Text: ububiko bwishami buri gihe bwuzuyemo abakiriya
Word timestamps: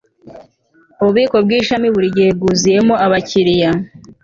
ububiko 1.01 1.35
bwishami 1.45 1.87
buri 1.95 2.07
gihe 2.15 2.29
bwuzuyemo 2.37 2.93
abakiriya 3.05 3.71